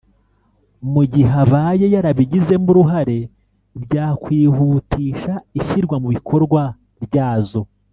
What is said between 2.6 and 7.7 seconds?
uruhare byakwihutisha ishyirwa mu bikorwa ryazo